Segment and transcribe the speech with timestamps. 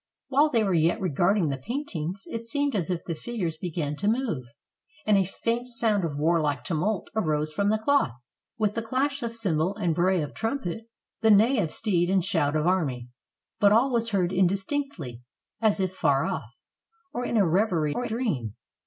[0.29, 3.95] While they were yet regarding the paintings, it seemed as if the figures be gan
[3.97, 4.45] to move,
[5.05, 8.13] and a faint sound of warUke tumult arose from the cloth,
[8.57, 10.87] with the clash of cymbal and bray of trumpet;,
[11.21, 13.09] the neigh of steed and shout of army;
[13.59, 15.21] but all was heard indistinctly,
[15.61, 16.49] as if afar off,
[17.13, 18.55] or in a reverie or dream.